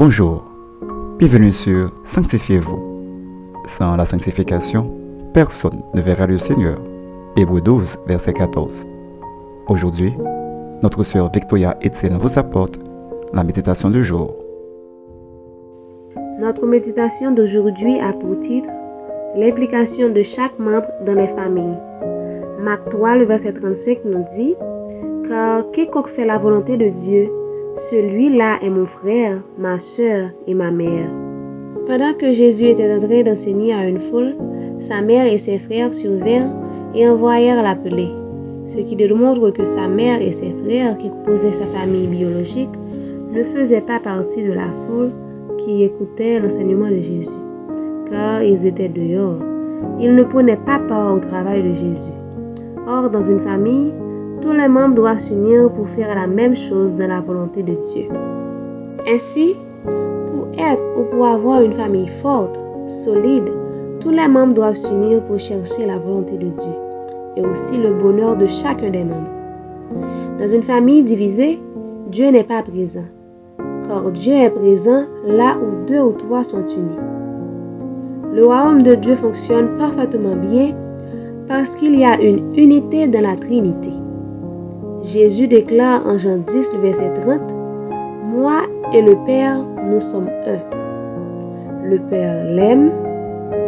Bonjour, 0.00 0.42
bienvenue 1.18 1.52
sur 1.52 1.90
Sanctifiez-vous. 2.04 2.80
Sans 3.66 3.96
la 3.96 4.06
sanctification, 4.06 4.90
personne 5.34 5.82
ne 5.92 6.00
verra 6.00 6.26
le 6.26 6.38
Seigneur. 6.38 6.78
Hébreu 7.36 7.60
12, 7.60 7.98
verset 8.06 8.32
14. 8.32 8.86
Aujourd'hui, 9.68 10.14
notre 10.82 11.02
sœur 11.02 11.30
Victoria 11.30 11.76
Etienne 11.84 12.16
vous 12.16 12.38
apporte 12.38 12.80
la 13.34 13.44
méditation 13.44 13.90
du 13.90 14.02
jour. 14.02 14.34
Notre 16.38 16.66
méditation 16.66 17.32
d'aujourd'hui 17.32 18.00
a 18.00 18.14
pour 18.14 18.40
titre 18.40 18.70
L'implication 19.36 20.08
de 20.08 20.22
chaque 20.22 20.58
membre 20.58 20.88
dans 21.04 21.12
les 21.12 21.28
familles. 21.28 21.76
Marc 22.58 22.88
3, 22.88 23.16
le 23.16 23.26
verset 23.26 23.52
35 23.52 23.98
nous 24.06 24.24
dit 24.34 24.54
Car 25.28 25.70
quiconque 25.72 26.08
fait 26.08 26.24
la 26.24 26.38
volonté 26.38 26.78
de 26.78 26.88
Dieu, 26.88 27.30
celui-là 27.76 28.58
est 28.62 28.70
mon 28.70 28.86
frère, 28.86 29.40
ma 29.58 29.78
soeur 29.78 30.30
et 30.46 30.54
ma 30.54 30.70
mère. 30.70 31.08
Pendant 31.86 32.12
que 32.14 32.32
Jésus 32.32 32.66
était 32.66 32.92
en 32.92 33.00
train 33.00 33.22
d'enseigner 33.22 33.72
à 33.72 33.88
une 33.88 34.00
foule, 34.10 34.34
sa 34.80 35.00
mère 35.00 35.26
et 35.26 35.38
ses 35.38 35.58
frères 35.58 35.94
survinrent 35.94 36.52
et 36.94 37.08
envoyèrent 37.08 37.62
l'appeler, 37.62 38.08
ce 38.68 38.78
qui 38.78 38.96
démontre 38.96 39.50
que 39.50 39.64
sa 39.64 39.88
mère 39.88 40.20
et 40.20 40.32
ses 40.32 40.54
frères, 40.64 40.96
qui 40.98 41.10
composaient 41.10 41.52
sa 41.52 41.66
famille 41.66 42.06
biologique, 42.06 42.70
ne 43.32 43.42
faisaient 43.42 43.80
pas 43.80 44.00
partie 44.00 44.42
de 44.42 44.52
la 44.52 44.68
foule 44.86 45.10
qui 45.58 45.84
écoutait 45.84 46.40
l'enseignement 46.40 46.88
de 46.88 47.00
Jésus, 47.00 47.30
car 48.10 48.42
ils 48.42 48.66
étaient 48.66 48.88
dehors. 48.88 49.38
Ils 50.00 50.14
ne 50.14 50.22
prenaient 50.22 50.58
pas 50.66 50.78
part 50.78 51.14
au 51.14 51.18
travail 51.18 51.62
de 51.62 51.74
Jésus. 51.74 52.12
Or, 52.86 53.10
dans 53.10 53.22
une 53.22 53.40
famille, 53.40 53.92
tous 54.40 54.52
les 54.52 54.68
membres 54.68 54.94
doivent 54.94 55.18
s'unir 55.18 55.70
pour 55.70 55.88
faire 55.90 56.14
la 56.14 56.26
même 56.26 56.56
chose 56.56 56.94
dans 56.96 57.08
la 57.08 57.20
volonté 57.20 57.62
de 57.62 57.74
Dieu. 57.74 58.08
Ainsi, 59.06 59.54
pour 59.84 60.48
être 60.58 60.82
ou 60.96 61.04
pour 61.04 61.26
avoir 61.26 61.62
une 61.62 61.74
famille 61.74 62.10
forte, 62.22 62.58
solide, 62.88 63.50
tous 64.00 64.10
les 64.10 64.28
membres 64.28 64.54
doivent 64.54 64.76
s'unir 64.76 65.22
pour 65.24 65.38
chercher 65.38 65.86
la 65.86 65.98
volonté 65.98 66.32
de 66.32 66.48
Dieu 66.48 66.72
et 67.36 67.42
aussi 67.42 67.76
le 67.76 67.92
bonheur 67.92 68.36
de 68.36 68.46
chacun 68.46 68.90
des 68.90 69.04
membres. 69.04 69.28
Dans 70.38 70.48
une 70.48 70.62
famille 70.62 71.02
divisée, 71.02 71.58
Dieu 72.10 72.30
n'est 72.30 72.44
pas 72.44 72.62
présent, 72.62 73.04
car 73.86 74.10
Dieu 74.10 74.32
est 74.32 74.50
présent 74.50 75.04
là 75.26 75.56
où 75.58 75.86
deux 75.86 76.00
ou 76.00 76.12
trois 76.12 76.44
sont 76.44 76.64
unis. 76.64 76.98
Le 78.32 78.46
royaume 78.46 78.82
de 78.82 78.94
Dieu 78.94 79.16
fonctionne 79.16 79.76
parfaitement 79.76 80.36
bien 80.36 80.74
parce 81.46 81.74
qu'il 81.76 81.98
y 81.98 82.04
a 82.04 82.18
une 82.20 82.54
unité 82.56 83.06
dans 83.06 83.22
la 83.22 83.36
Trinité. 83.36 83.90
Jésus 85.12 85.48
déclare 85.48 86.06
en 86.06 86.18
Jean 86.18 86.38
10, 86.38 86.76
verset 86.82 87.10
30, 87.26 87.40
Moi 88.26 88.62
et 88.94 89.02
le 89.02 89.16
Père, 89.26 89.58
nous 89.84 90.00
sommes 90.00 90.30
un. 90.46 90.60
Le 91.84 91.98
Père 91.98 92.44
l'aime 92.44 92.92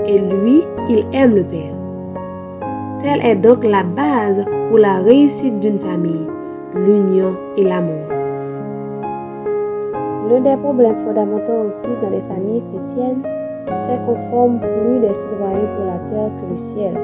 et 0.06 0.18
lui, 0.18 0.62
il 0.88 1.04
aime 1.12 1.34
le 1.34 1.42
Père. 1.42 1.74
Telle 3.02 3.26
est 3.26 3.34
donc 3.34 3.64
la 3.64 3.82
base 3.82 4.44
pour 4.68 4.78
la 4.78 4.98
réussite 4.98 5.58
d'une 5.58 5.80
famille, 5.80 6.28
l'union 6.76 7.34
et 7.56 7.64
l'amour. 7.64 8.06
L'un 10.30 10.40
des 10.42 10.56
problèmes 10.62 10.98
fondamentaux 10.98 11.66
aussi 11.66 11.88
dans 12.00 12.10
les 12.10 12.22
familles 12.28 12.62
chrétiennes, 12.72 13.22
c'est 13.66 14.00
qu'on 14.06 14.30
forme 14.30 14.60
plus 14.60 15.00
les 15.00 15.14
citoyens 15.14 15.68
pour 15.76 15.86
la 15.86 15.98
terre 16.08 16.30
que 16.38 16.52
le 16.52 16.58
ciel. 16.58 16.94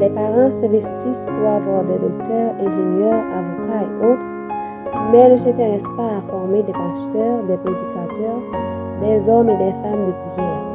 Les 0.00 0.10
parents 0.10 0.50
s'investissent 0.50 1.26
pour 1.26 1.48
avoir 1.48 1.84
des 1.84 1.98
docteurs, 1.98 2.54
ingénieurs, 2.60 3.24
avocats 3.32 3.84
et 3.84 4.06
autres, 4.06 4.26
mais 5.12 5.30
ne 5.30 5.36
s'intéressent 5.36 5.96
pas 5.96 6.18
à 6.18 6.30
former 6.30 6.62
des 6.62 6.72
pasteurs, 6.72 7.42
des 7.44 7.56
prédicateurs, 7.56 8.42
des 9.00 9.28
hommes 9.28 9.48
et 9.48 9.56
des 9.56 9.72
femmes 9.82 10.06
de 10.06 10.12
prière. 10.30 10.74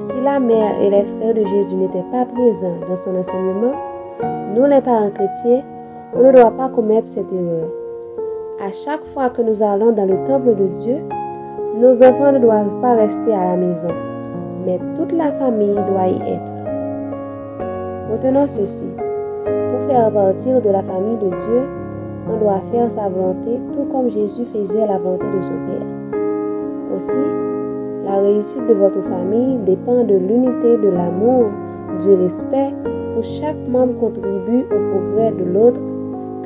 Si 0.00 0.20
la 0.22 0.38
mère 0.38 0.80
et 0.80 0.90
les 0.90 1.04
frères 1.04 1.34
de 1.34 1.44
Jésus 1.44 1.74
n'étaient 1.74 2.04
pas 2.12 2.24
présents 2.26 2.78
dans 2.88 2.96
son 2.96 3.16
enseignement, 3.16 3.74
nous 4.54 4.64
les 4.66 4.80
parents 4.80 5.10
chrétiens, 5.10 5.62
on 6.14 6.22
ne 6.22 6.32
doit 6.32 6.50
pas 6.50 6.68
commettre 6.68 7.08
cette 7.08 7.32
erreur. 7.32 7.68
À 8.64 8.70
chaque 8.72 9.04
fois 9.06 9.30
que 9.30 9.42
nous 9.42 9.62
allons 9.62 9.92
dans 9.92 10.06
le 10.06 10.24
temple 10.26 10.54
de 10.54 10.66
Dieu, 10.78 10.96
nos 11.76 12.02
enfants 12.02 12.32
ne 12.32 12.38
doivent 12.38 12.80
pas 12.80 12.94
rester 12.94 13.32
à 13.32 13.50
la 13.52 13.56
maison, 13.56 13.88
mais 14.64 14.80
toute 14.96 15.12
la 15.12 15.32
famille 15.32 15.74
doit 15.74 16.08
y 16.08 16.32
être. 16.32 16.57
Retenons 18.10 18.46
ceci. 18.46 18.86
Pour 19.44 19.80
faire 19.86 20.10
partir 20.10 20.62
de 20.62 20.70
la 20.70 20.82
famille 20.82 21.18
de 21.18 21.28
Dieu, 21.28 21.62
on 22.26 22.38
doit 22.38 22.60
faire 22.72 22.90
sa 22.90 23.10
volonté 23.10 23.60
tout 23.74 23.84
comme 23.92 24.08
Jésus 24.08 24.46
faisait 24.46 24.86
la 24.86 24.98
volonté 24.98 25.26
de 25.26 25.42
son 25.42 25.52
Père. 25.66 26.96
Aussi, 26.96 27.28
la 28.06 28.20
réussite 28.20 28.66
de 28.66 28.72
votre 28.72 29.02
famille 29.02 29.58
dépend 29.66 30.04
de 30.04 30.14
l'unité, 30.14 30.78
de 30.78 30.88
l'amour, 30.88 31.50
du 32.00 32.14
respect 32.14 32.72
où 33.18 33.22
chaque 33.22 33.68
membre 33.68 33.98
contribue 34.00 34.64
au 34.64 34.90
progrès 34.90 35.32
de 35.32 35.44
l'autre, 35.44 35.80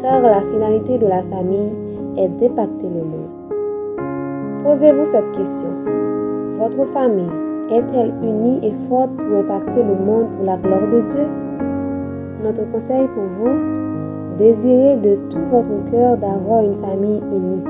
car 0.03 0.21
la 0.21 0.41
finalité 0.41 0.99
de 0.99 1.07
la 1.07 1.23
famille 1.23 1.71
est 2.17 2.29
d'impacter 2.41 2.89
le 2.89 3.05
monde. 3.05 4.65
Posez-vous 4.65 5.05
cette 5.05 5.31
question. 5.31 5.69
Votre 6.59 6.89
famille 6.89 7.31
est-elle 7.71 8.13
unie 8.21 8.59
et 8.67 8.73
forte 8.89 9.11
pour 9.17 9.39
impacter 9.39 9.83
le 9.83 9.95
monde 10.05 10.27
pour 10.37 10.45
la 10.45 10.57
gloire 10.57 10.89
de 10.91 11.01
Dieu? 11.03 11.42
Notre 12.43 12.69
conseil 12.73 13.07
pour 13.15 13.23
vous, 13.23 14.37
désirez 14.37 14.97
de 14.97 15.15
tout 15.31 15.39
votre 15.53 15.91
cœur 15.93 16.17
d'avoir 16.17 16.65
une 16.65 16.77
famille 16.77 17.23
unie. 17.33 17.63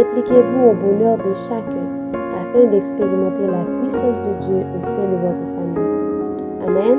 Impliquez-vous 0.00 0.70
au 0.70 0.74
bonheur 0.74 1.18
de 1.18 1.34
chacun 1.34 1.86
afin 2.38 2.64
d'expérimenter 2.70 3.46
la 3.46 3.64
puissance 3.82 4.22
de 4.22 4.32
Dieu 4.40 4.64
au 4.74 4.80
sein 4.80 5.04
de 5.04 5.16
votre 5.16 5.42
famille. 5.54 6.66
Amen. 6.66 6.98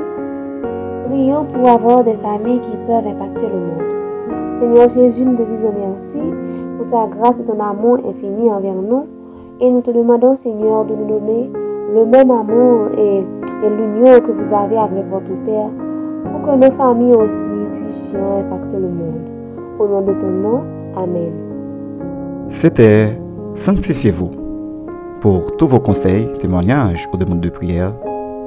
Prions 1.06 1.44
pour 1.44 1.68
avoir 1.68 2.04
des 2.04 2.14
familles 2.14 2.60
qui 2.60 2.76
peuvent 2.86 3.06
impacter 3.06 3.48
le 3.48 3.58
monde. 3.58 4.54
Seigneur 4.54 4.88
Jésus, 4.88 5.24
nous 5.24 5.36
te 5.36 5.42
disons 5.42 5.74
merci 5.76 6.20
pour 6.76 6.86
ta 6.86 7.08
grâce 7.08 7.40
et 7.40 7.44
ton 7.44 7.58
amour 7.58 7.98
infini 8.08 8.48
envers 8.48 8.74
nous. 8.74 9.06
Et 9.58 9.68
nous 9.68 9.80
te 9.80 9.90
demandons, 9.90 10.36
Seigneur, 10.36 10.84
de 10.84 10.94
nous 10.94 11.18
donner 11.18 11.50
le 11.94 12.04
même 12.04 12.30
amour 12.30 12.90
et, 12.96 13.24
l'union 13.62 14.20
que 14.20 14.30
vous 14.30 14.54
avez 14.54 14.78
avec 14.78 15.04
votre 15.10 15.32
Père 15.44 15.68
pour 16.24 16.42
que 16.42 16.56
nos 16.56 16.70
familles 16.70 17.14
aussi 17.14 17.48
puissions 17.84 18.38
impacter 18.38 18.76
le 18.76 18.88
monde. 18.88 19.28
Au 19.78 19.86
nom 19.86 20.02
de 20.02 20.12
ton 20.14 20.30
nom, 20.30 20.62
Amen. 20.96 21.32
C'était 22.48 23.16
Sanctifiez-vous. 23.54 24.30
Pour 25.20 25.56
tous 25.56 25.66
vos 25.66 25.80
conseils, 25.80 26.28
témoignages 26.38 27.08
ou 27.12 27.16
demandes 27.16 27.40
de 27.40 27.50
prière, 27.50 27.92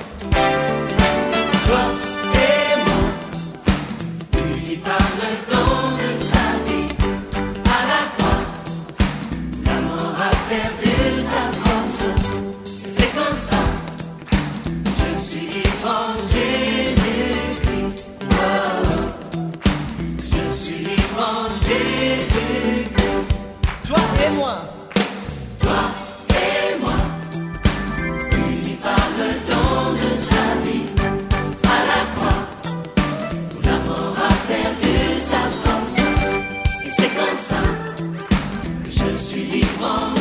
멈 39.84 40.13